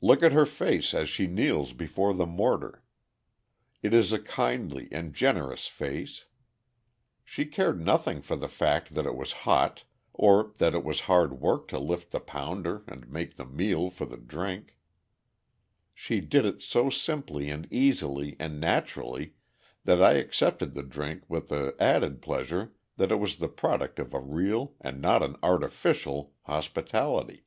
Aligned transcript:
Look 0.00 0.22
at 0.22 0.30
her 0.30 0.46
face 0.46 0.94
as 0.94 1.08
she 1.08 1.26
kneels 1.26 1.72
before 1.72 2.14
the 2.14 2.24
mortar. 2.24 2.84
It 3.82 3.92
is 3.92 4.12
a 4.12 4.20
kindly 4.20 4.86
and 4.92 5.12
generous 5.12 5.66
face. 5.66 6.26
She 7.24 7.46
cared 7.46 7.84
nothing 7.84 8.22
for 8.22 8.36
the 8.36 8.46
fact 8.46 8.94
that 8.94 9.06
it 9.06 9.16
was 9.16 9.32
hot, 9.42 9.82
or 10.14 10.52
that 10.58 10.72
it 10.72 10.84
was 10.84 11.00
hard 11.10 11.40
work 11.40 11.66
to 11.66 11.80
lift 11.80 12.12
the 12.12 12.20
pounder 12.20 12.84
and 12.86 13.10
make 13.10 13.34
the 13.34 13.44
meal 13.44 13.90
for 13.90 14.04
the 14.04 14.16
drink. 14.18 14.76
She 15.92 16.20
did 16.20 16.44
it 16.44 16.62
so 16.62 16.88
simply 16.88 17.50
and 17.50 17.66
easily 17.72 18.36
and 18.38 18.60
naturally 18.60 19.34
that 19.82 20.00
I 20.00 20.12
accepted 20.12 20.74
the 20.74 20.84
drink 20.84 21.24
with 21.28 21.48
the 21.48 21.74
added 21.80 22.22
pleasure 22.22 22.72
that 22.98 23.10
it 23.10 23.16
was 23.18 23.38
the 23.38 23.48
product 23.48 23.98
of 23.98 24.14
a 24.14 24.20
real, 24.20 24.74
and 24.80 25.02
not 25.02 25.24
an 25.24 25.34
artificial, 25.42 26.34
hospitality. 26.44 27.46